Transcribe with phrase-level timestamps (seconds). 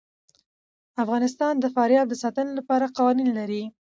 [1.03, 3.63] افغانستان د فاریاب د ساتنې لپاره قوانین لري.